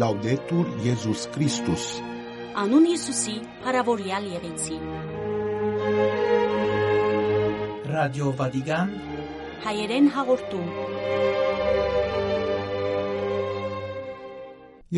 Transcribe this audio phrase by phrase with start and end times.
[0.00, 1.82] Լաուդետուր Եզուս Քրիստոս
[2.60, 3.32] Անուն Հիսուսի,
[3.64, 4.76] հարավորյալ եղեցի։
[7.90, 8.94] Ռադիո Վատիկան
[9.64, 10.70] Հայերեն հաղորդում։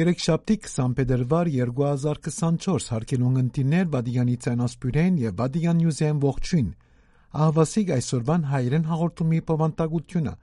[0.03, 6.71] Երեքշաբթի 20 փետրվար 2024 հարկելուն ընտիներ Վատիկանի ցանասպյուրեն եւ Վատիկան նյուզեն ողջույն։
[7.43, 10.39] Ահավասիկ այսօրվան հայերեն հաղորդումի պավանտագությունը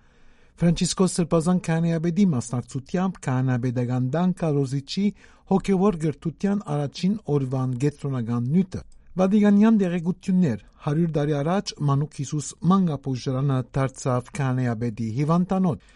[0.59, 5.03] Ֆրանցիսկոս Սրբազան քահանայաբեդի մասնակցությամբ քահանայաբեդական դան կարոզիչի
[5.51, 8.81] հոգևոր գրթության առաջին օրվան գետրոնական նյութը
[9.21, 15.87] Վատիկանյան դեղեցություններ 100 տարի առաջ Մանուկ Հիսուս մանգապուժարանը դարձավ քահանայաբեդի հիվանդանոց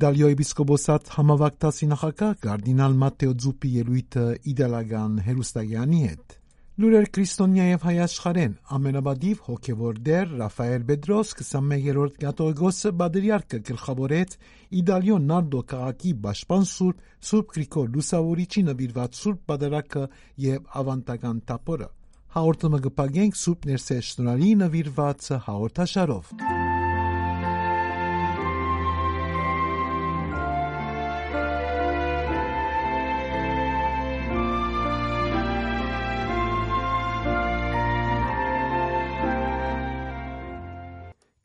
[0.00, 6.39] Իտալիոյի եպիսկոպոսատ համավակտասի նախակահ կարդինալ Մատեո Ձուպի ելույթը իդեալական հերոստագյանի հետ
[6.78, 14.36] Լուրեր քրիստոնյա եւ հայաշխարհեն ամենաբադիվ հոգեվոր դեր Ռաֆայել Բեդրոս 21-րդ կաթողիկոսը բադրիարքը գլխավորեց
[14.80, 20.06] Իդալիոն Նարդո քաղաքի Պաշտպան Սուրբ Սուրբ Գրիգոր Լուսավորիչի նվիրված Սուրբ Պատարակը
[20.46, 21.90] եւ ավանդական տապորը։
[22.38, 26.59] Հաղորդումը կփակենք Սուրբ Ներսես շնորհի նվիրված հաղորդաշարով։ Ա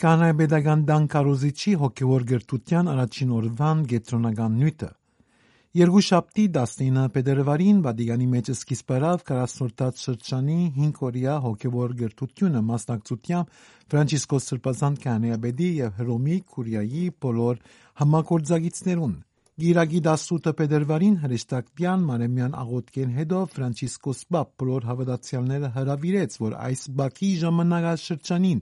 [0.04, 4.90] դան կարոզիչի հոգևոր գրթության առաջին օրվան գետրոնական նյութը
[5.80, 14.50] Երկուշաբթի 19 փետրվարին Վատիկանի մեջ սկիզբ առավ 40-րդ շրջանի 5 օրյա հոգևոր գրթությունը մասնակցությամբ Ֆրանցիսկոս
[14.52, 17.64] Սրբազան քահանայաբեդի եւ Հռոմի Կուրիայի բոլոր
[18.04, 19.16] համագործակիցներուն
[19.56, 27.30] Գիրագի 18 փետրվարին հրեշտակյան Մարեմյան աղոթքեն հետո Ֆրանցիսկոս Պապ բոլոր հավատացյալները հրավիրեց, որ այս բակի
[27.44, 28.60] ժամանակաշրջանին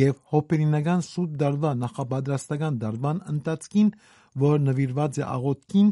[0.00, 3.88] եւ հոպերինական սուտ դարվա նախապատրաստական դարվան ընթացքին,
[4.44, 5.88] որ նվիրված է աղոթքին,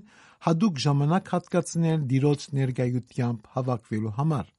[0.48, 4.50] հadoop ժամանակ հատկացնել դիրոց ներկայությամբ հավաքվելու համար։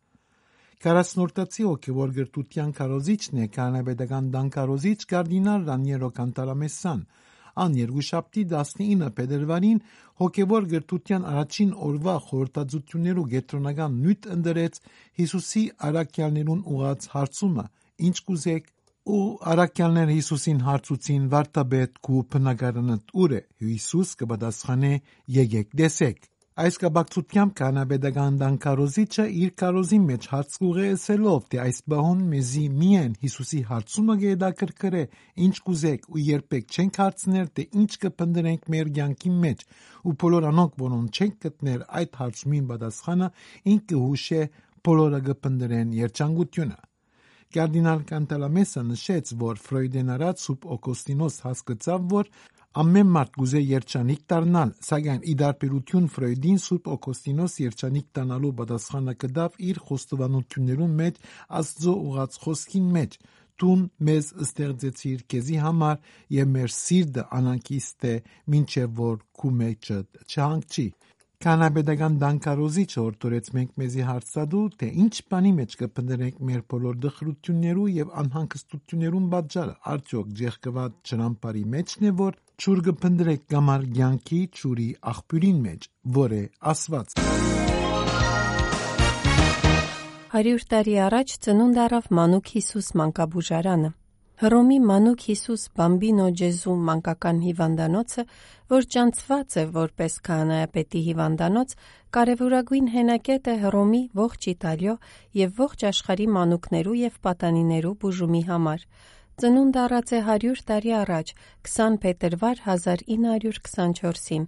[0.84, 7.06] Կարասնորտացի հոգևոր գրթության կարոզիչն է կանաբեդական դանկարոզիչ կարդինալ Ռանիերո Կանտալամեսան,
[7.64, 9.81] ան երկուշաբթի 19 փետրվարին
[10.24, 14.81] հոգևոր գրթության առաջին օրվա խորհրդածություններու գետրոնական նյութ ընդրեց
[15.22, 17.66] Հիսուսի արաքյալներուն ուղած հարցումը.
[18.09, 18.69] Ինչ կուզեք
[19.14, 24.94] ու արաքյալները Հիսուսին հարցուցին վարտաբեդ քու բնակարանդ ուր է Հիսուս կպատասխանե
[25.38, 32.66] եկեք տեսեք Այս կապակցությամբ կանաբեդական դանկարոզիչը իր կարոզի մեջ հարց կուղեցելով թե այս բահուն մեզի
[32.81, 35.02] միայն Հիսուսի հարցումը գեդակրկրե
[35.47, 39.66] ինչ կուզեք ու երբեք չենք հարցներ թե ինչ կփնդրենք մեր ցանկի մեջ
[40.06, 43.34] ու բոլոր անոնք որոնք չենք գտներ այդ հարցումին պատասխանը
[43.74, 44.41] ինքը հուշե
[44.85, 46.81] բոլորը կփնդրեն երջանկությունը
[47.53, 52.31] Կարդինալ Կանտալամեսը նշեց, որ Ֆրոյդեն արած Սուբ Օգոստինոս հասկացավ, որ
[52.73, 59.59] Ամեն մարդ գուզե երջանիկ դառնալ, սակայն ի դարբերություն Ֆրոյդին Սուրբ Օգոստինոս երջանիկ դառնալու պատասխանը կդավ
[59.67, 61.19] իր խոստովանություններում մեջ
[61.59, 63.17] Աստծո ուղած խոսքին մեջ.
[63.61, 66.00] «Տուն մեզ ստեղծեցիր քեզի համար
[66.34, 68.16] եւ մեր սիրտը անանկիստ է,
[68.50, 70.88] մինչեւ որ քու մեջը չհանգչի»։
[71.44, 78.13] Կանաբեդական դանկարոզիչը օրդորեց մենք մեզի հարցադու, թե ինչ բանի մեջ կփնտրենք մեր բոլոր դխրություններու եւ
[78.23, 85.88] անհանգստություններուն պատճառը, արդյոք ջեղկված ճրամբարի մեջն է, որ ճուր կփնտրեք գամար ցանկի ճուրի աղբյուրին մեջ,
[86.18, 86.44] որ է.
[86.74, 87.16] Աստված։
[90.34, 93.90] 100 տարի առաջ ծնունդ առավ Մանուկ Հիսուս մանկաբուժարանը։
[94.44, 98.24] Հռոմի Մանուկ Հիսուս Բամբինո Ջեզու մանկական հիվանդանոցը,
[98.74, 101.75] որ ճանցված է որպես քահանայապետի հիվանդանոց,
[102.18, 104.96] կարևորագույն հենակետ է Հռոմի ողջ Իտալիո
[105.41, 108.88] եւ ողջ աշխարհի մանուկներու եւ պատանիներու բուժումի համար։
[109.42, 111.30] Ծնունդ առած է 100 տարի առաջ,
[111.68, 114.44] 20 փետրվար 1924-ին,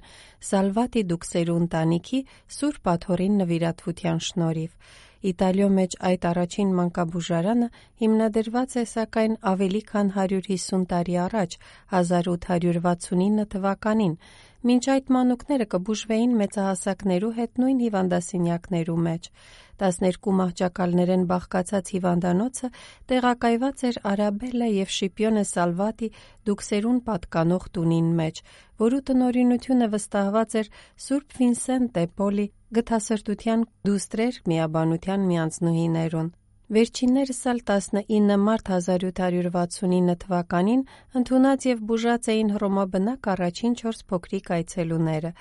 [0.49, 2.19] Սալվատի Դուքսերու ընտանիքի
[2.57, 4.93] Սուրբ Աթորին նվիրատվության շնորհիվ։
[5.31, 7.69] Իտալիո մեջ այդ առաջին մանկաբուժարանը
[8.01, 11.57] հիմնադրված է սակայն ավելի քան 150 տարի առաջ
[12.01, 14.13] 1869 թվականին
[14.65, 19.27] Մինչ այդ մանուկները կբուժվեին մեծահասակներու հետ նույն հիվանդասենյակներու մեջ։
[19.83, 22.69] 12 մահճակալներեն բաղկացած հիվանդանոցը
[23.11, 26.09] տեղակայված էր Արաբելլա եւ Շիպիոնե Սալվատի
[26.49, 28.41] դուքսերուն պատկանող տունին մեջ,
[28.85, 30.71] որու տնօրինությունը վստահված էր
[31.05, 32.47] Սուրբ Վինսենտ դե Պոլի
[32.79, 36.33] գթասրտության դուստրեր միաբանության միանձնուհիներուն։
[36.65, 40.79] Վերջիններս ալ 19 մարտ 1869 թվականին
[41.19, 45.31] ընդունած եւ բուժած էին Հռոմաբնակ առաջին 4 փոքրիկ այցելուները։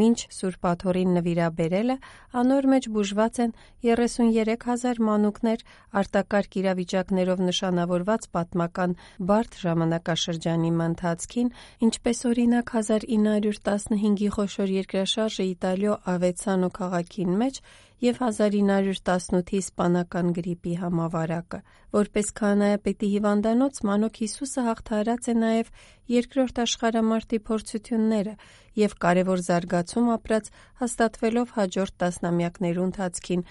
[0.00, 1.96] Մինչ Սուրբ Աթորին նվիրաբերելը
[2.40, 3.52] անոր մեջ բուժված են
[3.90, 5.66] 33000 մանուկներ
[6.00, 11.52] արտակարգ իրավիճակներով նշանավորված պատմական բարդ ժամանակաշրջանի ընթացքին,
[11.90, 17.62] ինչպես օրինակ 1915-ի խոշոր երկրաշարժը Իտալիո Ավեցանո քաղաքին մեջ
[18.00, 21.60] եւ 1918-ի իսպանական գրիպի համավարակը։
[21.96, 25.72] Որպես քահանայապետի հիվանդանոց Մանուկ Հիսուսը հաղթահարած է նաեւ
[26.16, 28.34] երկրորդ աշխարհամարտի փորձությունները
[28.80, 30.52] եւ կարևոր զարգացում ապրած
[30.84, 33.48] հաստատվելով հաջորդ տասնամյակներու ընթացքին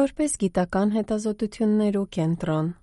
[0.00, 2.74] որպես գիտական հետազոտություններու կենտրոն։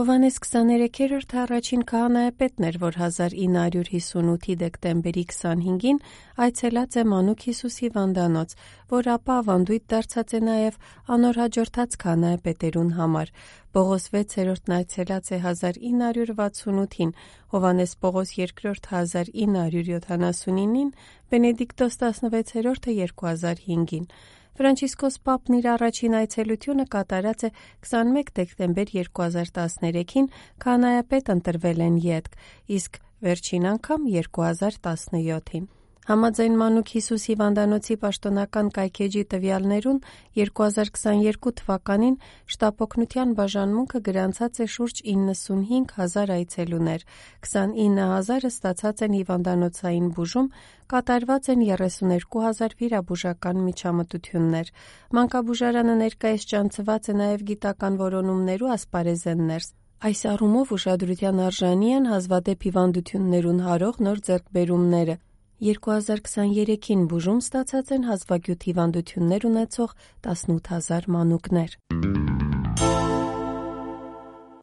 [0.00, 5.98] Հովանես 23-րդը առաջին քահանայապետն էր, որ 1958-ի դեկտեմբերի 25-ին
[6.44, 8.54] այցելած է Մանուկ Հիսուսի վանդանոց,
[8.94, 10.80] որ ապա ավանդույթ դարձած է նաև
[11.18, 13.34] անոր հաջորդած քահանայապետերուն համար։
[13.76, 17.14] Պողոս 6-րդն այցելած է 1968-ին,
[17.52, 20.90] Հովանես Պողոս II 1979-ին,
[21.28, 24.12] Բենեդիկտոս 16-րդը 2005-ին։
[24.60, 27.50] Ֆրանցիսկոս Պապն իր առաջին այցելությունը կատարած է
[27.86, 30.28] 21 դեկտեմբեր 2013-ին,
[30.66, 32.38] քահանայապետ ընտրվել են ետք,
[32.76, 35.68] իսկ վերջին անգամ 2017-ին։
[36.08, 39.98] Համաձայն Մանուկ Հիսուս հիվանդանոցի պաշտոնական կայքեջի տվյալներուն
[40.38, 42.16] 2022 թվականին
[42.54, 47.04] շտապօգնության բաժանմունքը գրանցած է շուրջ 95 հազար այցելուներ,
[47.44, 50.50] 29 հազարը ստացած են հիվանդանոցային բուժում,
[50.94, 54.74] կատարված են 32 հազար վիրաբուժական միջամտություններ։
[55.20, 62.62] Մանկաբուժարանը ներկայիս ճանցված է նաև գիտական որոնումներու ասպարեզեն ներս։ Այս առումով ուշադրության արժանի են հազվադեպ
[62.70, 65.16] հիվանդություններուն հարող նոր ձեռքբերումները։
[65.60, 69.90] 2023-ին բուժում ստացած են հազվագյուտ հիվանդություններ ունեցող
[70.24, 71.74] 18000 մանուկներ։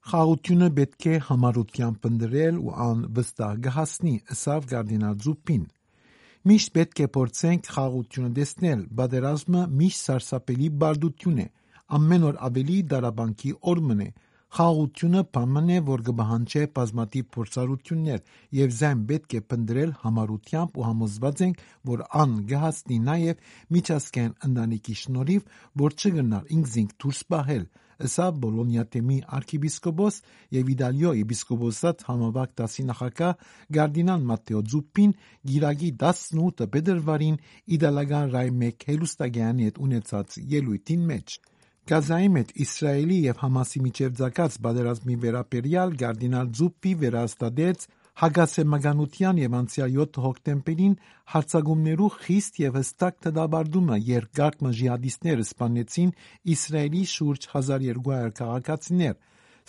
[0.10, 5.64] Խաղությունը պետք է համառությամբ ընդրել ու ան վստահ գահացնի ըսավ Գարդինաձուպին։
[6.50, 11.48] Միշտ պետք է փորձենք խաղությունը դեսնել, բادرազմը միշտ սարսափելի բարդություն է։
[11.98, 14.10] Ամեն օր ավելի դարաբանկի օրմն է,
[14.56, 18.22] Խաղաղությունը բանն է, որ կբահանջի բազմաթիվ փորձառություններ,
[18.60, 23.42] եւ զայն պետք է փնտրել համառությամբ ու համոզված ենք, որ ան կհասնի նաեւ
[23.78, 25.52] միջազգային ընտանիքի շնորհիվ,
[25.84, 27.68] որ չգնար ինքզինք դուրս պահել,
[28.08, 30.22] ըսա Բոլոնիա թեմի arcibiscopos
[30.54, 33.46] եւ Իտալիո եպիսկոպոսատ համավարակ դասի նախակահ
[33.78, 35.16] Գարդինալ Մատտեո Զուպին
[35.52, 37.40] գիրագի 18 բեդրվարին
[37.78, 41.40] իտալական ռայ 1 հելուստագյանի հետ ունեցած ելույթին մեջ
[41.88, 47.86] Գազայի մեջ Իսրայելի եւ Համասի միջև ցակած բادرազմի վերաբերյալ Գարդինալ Զուպի վերահաստատեց
[48.22, 50.98] Հագասեմականության եւ անցյալ 7 հոկտեմբերին
[51.34, 56.12] հարցագումներու խիստ եւ հստակ դադարդումը երկակ մժիադիստները սպանեցին
[56.58, 59.16] Իսրայելի շուրջ 1200 քաղաքացիներ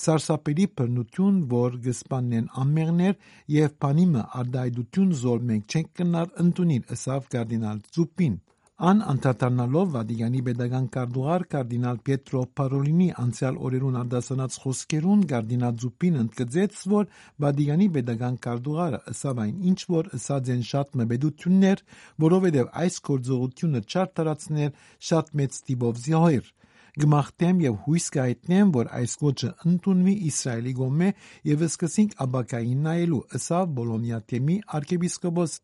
[0.08, 3.16] Սարսափելի բնություն, որ գսպանեն ամերներ
[3.54, 8.38] եւ բանիմը արդայդություն զոր մենք չենք կնար ընդունին, ասավ կարդինալ Զուպին։
[8.78, 16.76] Ան անդրադառնալով Վատիկանի պետական կարդուղար կարդինալ Պիետրո Պարոլինի անցյալ օրերուն արտասանած խոսքերուն կարդինալ Զուպին ընդգծեց,
[16.92, 17.08] որ
[17.44, 21.82] Վատիկանի պետական կարդուղարը ըսավ այն ինչ որ ըսած են շատ մբեդություններ,
[22.28, 24.70] որովհետև այս գործողությունը չար տարածներ
[25.10, 26.54] շատ մեծ տիպով զիհոյր
[26.98, 31.10] գմախտեմ եւ հույս կայտնեմ, որ այս կոչը ընդունվի Իսրայելի գոմե
[31.50, 35.54] եւ սկսենք աբակային նայելու, ըսավ Բոլոնիա թեմի arczepiskopos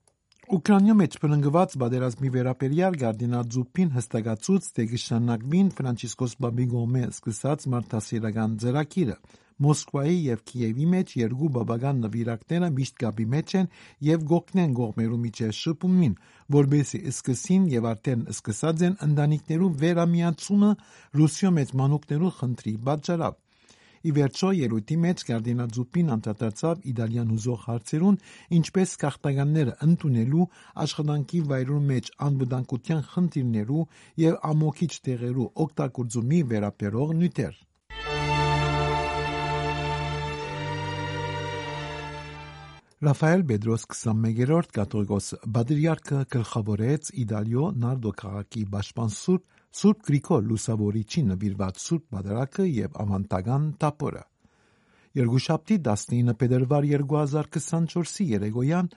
[0.45, 9.17] Ուկրաինայում ճնգված բادرազմի վերաբերյալ Գարդինաձուփին հստակացուց թե կշարունակվին Ֆրանցիսկոս Բաբիգոմե սկսած մարդասիրական ծրագիրը
[9.65, 13.71] Մոսկվայի եւ Կիևի մեջ երկու բաբական նվիրակները միշտ գաբի մեջ են
[14.09, 16.19] եւ գողքնեն գողմերու միջև շփումին
[16.59, 20.75] որբեսի սկսին եւ արդեն սկսած են ընտանիքներու վերամիացումը
[21.23, 23.41] ռուսիո մեծ մանուկներու խնդրի պատճառով
[24.05, 28.19] Ի վերջո երույթի մեջ Գարդինաձուպին անդրադարձավ իտալիան հուզող հարցերուն,
[28.59, 30.49] ինչպես քաղաքականները ընդունելու
[30.85, 33.85] աշխատանքի վայրում մեջ անվտանգության խնդիրներու
[34.25, 37.63] եւ ամոքիչ տեղերու օգտագործումի վերաբերող նյութեր։
[43.05, 51.79] Ռաֆայել Բեդրոս 21-րդ կաթողիկոս բադրիարքը գլխավորեց Իտալիո Նարդո քաղաքի Պաշտպան Սուրբ Սուրբ Գրիգոր Լուսավորիչի նվիրված
[51.83, 54.21] Սուրբ Պատարագը եւ Ամանտական տապորը։
[55.19, 58.91] Երկուշաբթի 19 փետրվար 2024-ի երեկոյան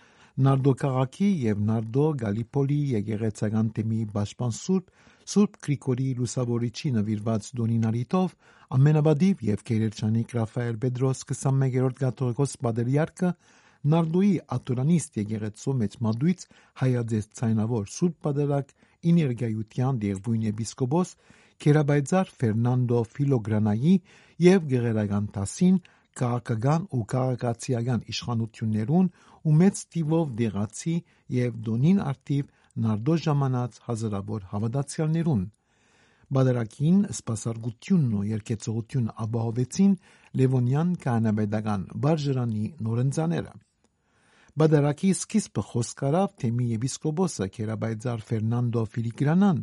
[0.48, 8.36] Նարդո քաղաքի եւ Նարդո Գալիպոլի եկեղեցական թեմի Պաշտպան Սուրբ Գրիգորի Լուսավորիչի նվիրված դոնինարիտով
[8.77, 13.31] ամենաբադիվ եւ գերերջանիկ Ռաֆայել Պետրոս 21-րդ կաթողիկոս Պադրիարքը
[13.93, 16.46] Նարդուի ատուրանիստ եկեղեցու մեծ մադույց
[16.81, 18.72] հայաձեզ ցայնավոր Սուրբ Պատարագ
[19.12, 21.12] իներգայության դերբույն եպիսկոպոս
[21.63, 23.93] Քերաբայձար Ֆերնանդո Ֆիլոգրանայի
[24.48, 25.77] եւ գեղարական տասին
[26.17, 29.12] քաղաքական ու քաղաքացիական իշխանություններուն
[29.48, 30.96] ու մեծ տիվով դեղացի
[31.38, 32.50] եւ դոնին արտիվ
[32.88, 35.46] նարդո ժամանած հազարավոր հավատացյալներուն
[36.38, 39.93] Բադարակին սպասարկությունն ու երկեցողությունը ապահովեցին
[40.41, 43.53] Լևոնյան կանաբեդական բարժրանի նորընծաները
[44.58, 49.60] Բادرակի սկիզբը խոսք արավ թեմի եպիսկոպոսը Քերաբայձար Ֆերնանդո Ֆիլիգրանան,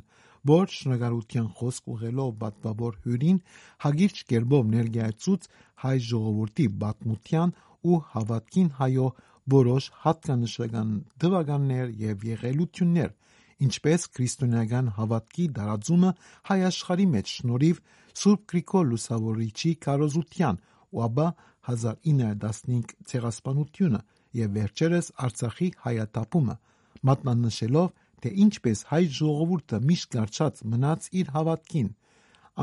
[0.50, 3.40] որ շնորհարության խոսք ուղելով պատվավոր հյուրին
[3.86, 5.48] հագիրճ կերպով ներկայացուց
[5.82, 7.54] հայ ժողովրդի բազմության
[7.90, 9.08] ու հավատքին հայո
[9.58, 10.94] որոշ հատկանշական
[11.26, 13.10] դվագաններ եւ եղելություններ,
[13.66, 16.16] ինչպես քրիստոնեական հավատքի դարաձումը
[16.54, 17.82] հայ աշխարհի մեջ շնորհիվ
[18.22, 21.30] Սուրբ Գրիգոր Լուսավորիչի կարոզության ու ապա
[21.74, 24.06] 1915 ցեղասպանությունը
[24.38, 26.56] եւ վերջերս Արցախի հայատապումը,
[27.08, 27.88] մատնանշելով
[28.24, 31.90] թե ինչպես հայ ժողովուրդը միշտ կարճած մնաց իր հավատքին,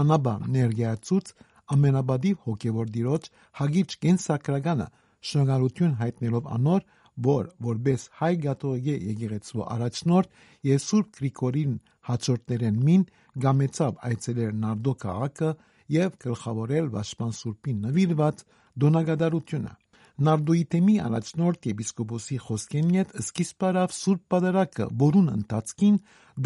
[0.01, 1.33] անաբար ներկայացուց
[1.75, 3.27] ամենաբադի հոգևոր դիրոջ
[3.59, 4.87] հագիճ կենսակրականը
[5.31, 6.85] շնորհալություն հայտնելով անոր,
[7.27, 10.39] որ որբես հայ գաթողիկե եկեղեցու առաջնորդ
[10.71, 11.75] եւ Սուրբ Գրիգորին
[12.09, 13.03] հաջորդներեն մին
[13.45, 15.51] գամեցավ այցելել Նարդո քաղաքը
[15.97, 18.43] եւ գլխավորել Վաշպան Սուրբին նվիրված
[18.85, 19.80] դոնագադարությունը։
[20.21, 25.95] Նարդոյի թեմի առաջնորդ եպիսկոպոսի խոսքեն յետ սկիզբարավ Սուրբ Պատարակը, որուն ընթացքին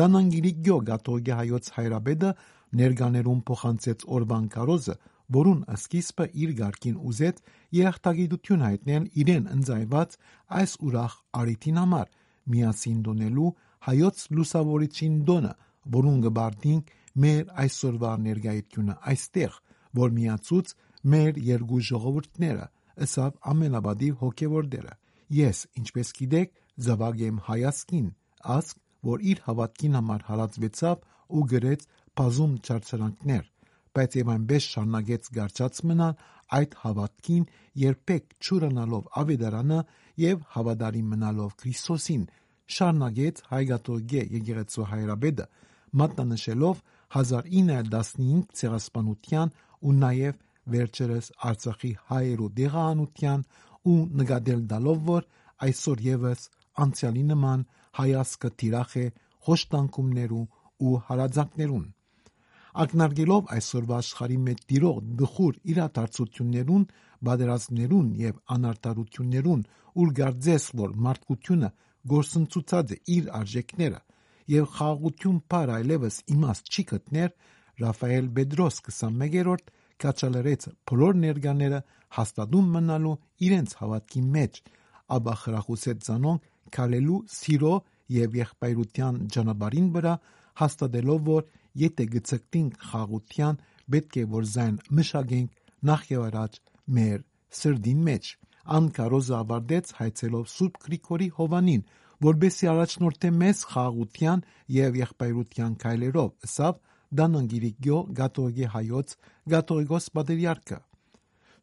[0.01, 2.31] Դանանգիրիգյո գաթողիկե հայոց հայրաբեդը
[2.81, 4.95] ներկաներուն փոխանցեց օրվան կարոզը,
[5.35, 7.41] որուն սկիզբը իր ղարքին ուզեց
[7.75, 10.17] երախտագիտություն հայտնել իրեն ընձայված
[10.61, 12.07] այս ուրախ արիթին համար,
[12.55, 13.49] միասին դոնելու
[13.89, 15.53] հայոց լուսավորիչին դոնը,
[15.95, 16.93] որուն գբարդինք
[17.25, 19.57] մեր այսօրվա ներկայությունը այստեղ,
[19.95, 20.73] որ միացուց
[21.15, 22.65] մեր երկու ժողովուրդները,
[23.05, 24.95] ըսավ ամենաբադի հոգևոր դերը։
[25.35, 26.53] Ես, ինչպես գիտեք,
[26.85, 28.07] զավակ եմ հայասկին,
[28.55, 31.03] ասկ, որ իր հավատքին համար հարածվեցավ
[31.35, 31.85] ու գրեց
[32.15, 33.43] բազում չարչարանքներ,
[33.95, 36.15] բայց եւ այնպես շարունակեց գարչած մնալ
[36.55, 37.45] այդ հավատքին
[37.81, 39.79] երբեք չուրանալով ավետարանը
[40.21, 42.25] եւ հավատարիմ մնալով Քրիստոսին,
[42.75, 45.45] շարունակեց հայգատոգե եկեղեցու հայրաբեդը,
[46.01, 46.81] մատնանշելով
[47.15, 49.53] 1915 ցեղասպանության
[49.85, 50.39] ու նաեւ
[50.75, 53.45] վերջերս Արցախի հայերու դեղանության
[53.91, 55.27] ու նկատել դալով որ
[55.69, 56.47] այսօր եւս
[56.85, 57.67] անցյալի նման
[57.99, 59.05] հայասկը տիրախ է
[59.49, 60.49] հոշտանկումներուն
[60.85, 61.85] ու հարազատներուն
[62.83, 66.83] ակնարկելով այսօրվա աշխարհի մեջ տիրող դխուր իրադարձություններուն,
[67.27, 69.61] բادرազմներուն եւ անարտարություններուն,
[70.03, 71.69] ուր գարձես որ մարդկությունը
[72.11, 74.01] գործընծուցած է իր արժեքները
[74.55, 77.31] եւ խաղաղություն բար այլևս իմաստ չի գտներ
[77.85, 79.71] Ռաֆայել Բեդրոս 21-րդ
[80.03, 81.81] կաչալերեց բոլոր ներկաները
[82.15, 83.15] հաստատում մնալու
[83.47, 84.59] իրենց հավատքի մեջ,
[85.15, 86.41] ապա խրախուսեց ցանոն
[86.75, 87.73] քալելու սիրո
[88.15, 90.13] եւ եղբայրության ճանապարհին վրա,
[90.61, 91.45] հաստատելով որ
[91.85, 93.59] եթե գծկտինք խաղության,
[93.95, 96.59] պետք է որ զայն մշակենք նախ եւ առաջ
[96.95, 97.19] մեր
[97.59, 98.31] սրդին մեջ։
[98.75, 101.83] Անկարոզը ավարտեց հայցելով Սուրբ Գրիգորի Հովանին,
[102.25, 104.43] որբեսի առաջնորդե մեզ խաղաղության
[104.75, 106.79] եւ եղբայրության քայլերով, ըսավ
[107.19, 109.15] Դանանգիրիգյո գաթողիկե հայոց
[109.53, 110.77] գաթողիկոս պատրիարքը։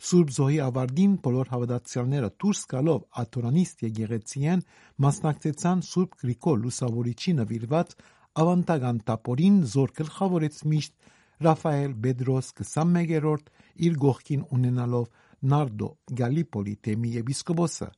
[0.03, 4.65] Սուրբ Զոհի ավարտին բոլոր հավատացյալները դուրս գալով աթորանիստ եկեղեցիեն
[5.07, 7.95] մասնակցեցան Սուրբ Գրիգոր Լուսավորիչի նվիրված
[8.43, 11.11] ավանդական տապորին զոր գլխավորեց միշտ
[11.47, 13.51] Ռաֆայել Բեդրոս 21-րդ
[13.89, 15.11] իր գողքին ունենալով
[15.53, 15.91] Նարդո
[16.23, 17.89] Գալիպոլի թեմի եպիսկոպոսը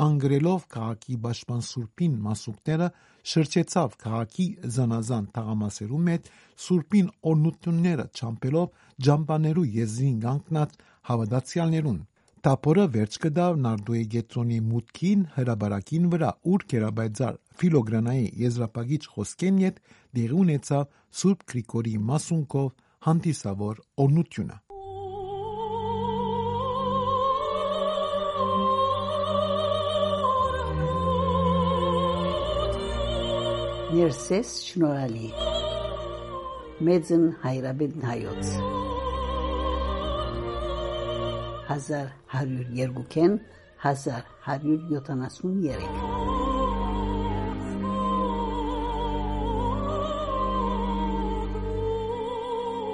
[0.00, 2.86] անգրելով քաղաքի պաշտպան Սուրբին մասուկները
[3.32, 6.30] շրջեցավ քաղաքի զանազան թաղամասերու մեջ
[6.66, 10.78] Սուրբին օրնությունները ճամփելով ջամբաներու եզրին կանգնած
[11.10, 12.00] հավատացյալներուն.
[12.40, 19.84] Տապորը վերջ կդավ Նարդոյի գետրոնի մուտքին հրաբարակին վրա, ուր կերաբայձար Ֆիլոգրանայի եզրապագիչ խոսքեն յետ
[20.20, 20.88] դեղի ունեցավ
[21.20, 22.72] Սուրբ Գրիգորի մասունքով
[23.10, 24.60] հանդիսավոր օրնությունը։
[33.90, 35.28] Ներսես շնորհալի
[36.86, 38.50] մեծն հայրաբեդն հայոց
[41.70, 43.34] 1102-ին
[43.86, 45.88] 1173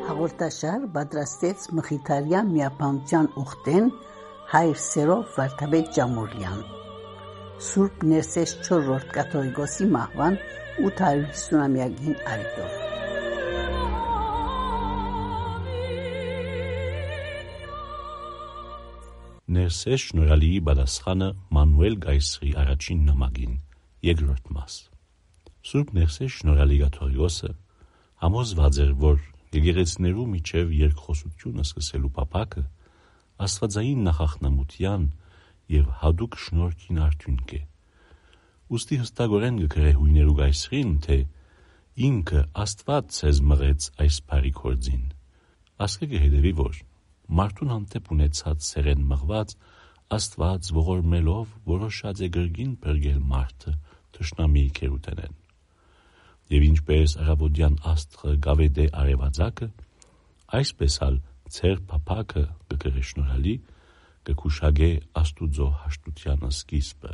[0.07, 3.93] Հաղորդաշար պատրաստեց Մխիթարյան միապանության ուխտեն
[4.57, 6.86] հայր Սերով Վարդապետ Ջամուրյան
[7.57, 10.35] Սուրբ Ներսես 4-րդ կաթողիկոսի մահվան
[10.85, 12.75] 850-ամյակին արիտով։
[19.57, 23.59] Ներսես շնորհալիի բադասխանը Մանուել Գայսրի առաջին նամակին
[24.11, 24.79] երկրորդ մաս։
[25.73, 27.55] Սուրբ Ներսես շնորհալի գաթողիկոսը
[28.27, 29.23] համոզված էր, որ
[29.57, 32.67] եկեղեցիներու միջև երկխոսությունը սկսելու փափակը
[33.47, 35.15] աստվածային նախախնամության
[35.73, 37.61] եւ հadouk շնորհքին արդյունք է։
[38.77, 41.19] Ոստի հստակորեն գկրե հույներու գայսրին, թե
[42.07, 45.05] ինքը Աստված ցեզ մղեց այս բարի կորձին։
[45.87, 46.81] Ասկե կհետևի որ
[47.41, 49.55] մարդուն հանդեպ ունեցած սերեն մղված
[50.17, 53.73] Աստված ողորմելով որոշած է գրգին բերգել մարդը
[54.17, 55.39] թշնամի կերուտենեն։
[56.57, 59.69] Եվ ինչպես արաբոդյան աստղը գավեդե արևածակը,
[60.61, 61.17] այսպես ալ
[61.57, 63.57] ցեր փափակը կգրե շնորհալի
[64.27, 64.91] կկուշագե
[65.21, 67.13] աստուծո հաշտությանը սկիզբը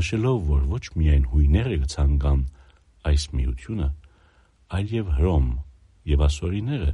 [0.00, 2.42] նշելով որ ոչ միայն հույները կցանգան
[3.10, 3.88] այս միությունը
[4.78, 5.48] այլ եւ հրոմ
[6.10, 6.90] եւ ասորիները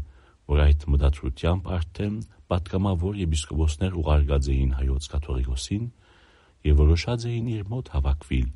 [0.52, 2.16] որ այդ մտածությամբ արդեն
[2.52, 5.86] պատգամավոր եպիսկոպոսներ ուղարկած էին հայոց կաթողիկոսին
[6.66, 8.48] եւ որոշած էին իր մոտ հավաքվիլ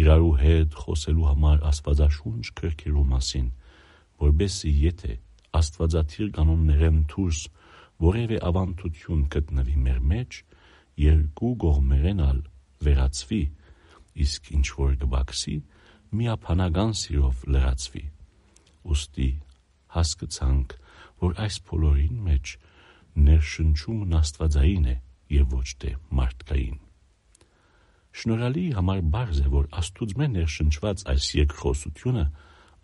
[0.00, 3.48] իրարու հետ խոսելու համար աստվածաշունչ քրքերու մասին
[4.24, 5.16] որբեսի եթե
[5.60, 7.40] աստվածաթիր կանոններեն դուրս
[8.00, 10.38] որևէ ավանդություն գտնվի մեր մեջ,
[11.04, 12.40] երկու կողմերենալ
[12.86, 13.42] վերածվի,
[14.24, 15.56] իսկ ինչ որ կբաքսի,
[16.20, 18.04] միապանական սիրով լրացվի։
[18.90, 19.30] Ոստի
[19.96, 20.76] հասկացանք,
[21.20, 22.54] որ այս բոլորին մեջ
[23.30, 24.96] ներշնչումն աստվածային է
[25.36, 26.78] եւ ոչ թե մարդկային։
[28.20, 32.24] Շնորհալի համար բարձ է, որ Աստուծմե ներշնչված այս երկխոսությունը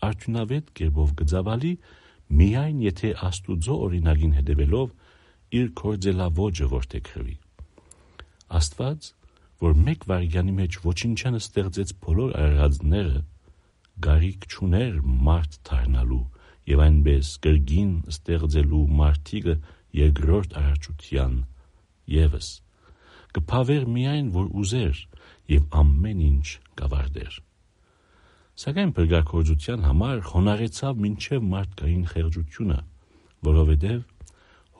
[0.06, 1.72] արդյունավետ կերպով գծավալի
[2.40, 4.92] միայն եթե Աստուծո օրինագին հետևելով
[5.58, 7.36] իր կորձելավոճը որդեգրվի։
[8.58, 9.08] Աստված,
[9.62, 13.22] որ մեկ վարյանի մեջ ոչինչան ստեղծեց բոլոր արարածները,
[14.06, 16.22] գարիք չուներ մարդ դառնալու
[16.66, 19.56] եւ այնպես կրգին ստեղծելու մարդիկը
[19.96, 21.36] երկրորդ արարչության
[22.16, 22.48] եւս
[23.36, 25.02] կփավեր միայն որ ուզեր
[25.52, 26.46] եւ ամեն ինչ
[26.80, 27.40] կավարտեր
[28.56, 32.76] Սակայն բրգակորձության համար խոնարեցավ մինչև մարդկային խեղճությունը,
[33.48, 33.98] որովհետև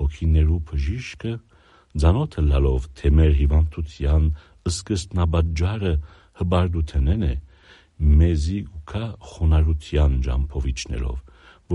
[0.00, 1.32] հոգիներու բժիշկը
[2.04, 4.24] ցանոթը լալով թե մեր հիվանդության
[4.70, 5.92] սկզբնաբաժարը
[6.40, 7.34] հբարդութենեն է
[8.20, 11.20] մեզի ուքա խոնարհության ջամփովիչներով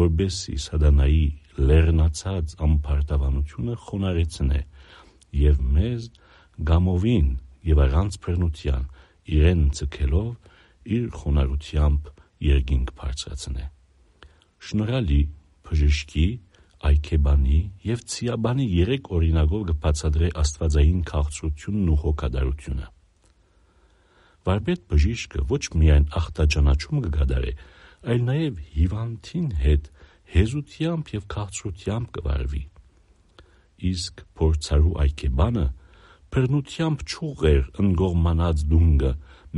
[0.02, 1.24] որբեսի սադանայի
[1.72, 4.62] լեռնացած ամբարտավանությունը խոնարեցնե
[5.42, 6.06] եւ մեզ
[6.70, 7.32] գամովին
[7.72, 8.86] եւ առանց բռնության
[9.32, 10.30] իրեն ցկելով
[10.98, 12.08] իր խոնարհությամբ
[12.42, 13.66] երկինք բարձրացնե։
[14.68, 15.20] Շնորհալի
[15.68, 16.28] բժշկի,
[16.90, 22.88] այքեբանի եւ ցիաբանի երեք օրինակով կբացատրե աստվածային քաղցրությունն ու հոգադարությունը։
[24.42, 27.52] Վարպետ բժիշկը ոչ միայն ախտաճանաչում կգադարե,
[28.12, 29.92] այլ նաև հիվանդին հետ
[30.32, 32.64] հեզությամբ եւ քաղցրությամբ կվարվի։
[33.92, 35.66] Իսկ փորձարու այքեբանը
[36.32, 39.12] բռնությամբ ճուղեր ընկողմանած դունգը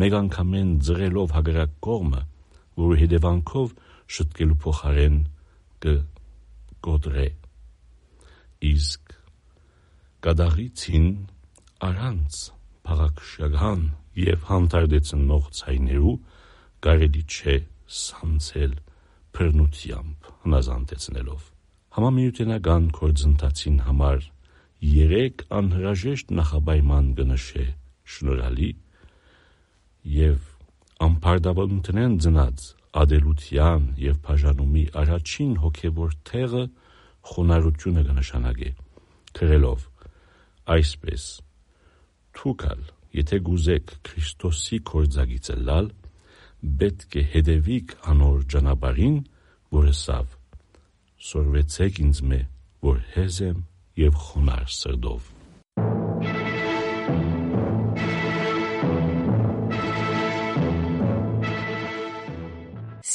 [0.03, 2.21] մեկ անգամեն ձրելով հագրակ կողմը,
[2.83, 3.73] որի հետևանքով
[4.17, 5.19] շտկելու փոխարեն
[5.83, 5.93] կը
[6.87, 7.27] գոդրե։
[8.73, 9.15] Իսկ
[10.23, 11.07] կադաղիցին
[11.87, 12.41] առանց
[12.87, 13.81] փաղաքշական
[14.23, 16.13] եւ հանդարտեցնող ցայներու
[16.87, 17.55] կարելի չէ
[18.03, 18.77] սանցել
[19.37, 21.49] բռնությամբ հնազանդեցնելով
[21.97, 24.23] համամիութենական կորձընթացին համար
[24.93, 27.65] երեք անհրաժեշտ նախաբայման կնշե
[28.13, 28.69] շնորհալի
[30.13, 30.47] եւ
[31.07, 32.65] ամբարդավանութենեն ծնած
[33.01, 36.63] ադելության եւ բաժանումի առաջին հոգեվոր թեղը
[37.33, 38.69] խոնարհությունը կնշանակե
[39.39, 39.87] քրելով
[40.75, 41.25] այսպես
[42.37, 42.83] թուկալ
[43.17, 45.89] եթե գուզեք Քրիստոսի կորձագիցը լալ
[46.83, 49.17] պետք է հետևիք անոր ճանապարհին
[49.77, 50.35] որը սավ
[51.29, 52.41] սորվեցեք ինձ մե
[52.87, 53.63] որ հեզեմ
[54.03, 55.31] եւ խոնար սրդով